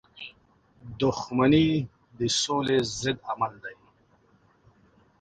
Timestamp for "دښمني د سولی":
1.01-2.77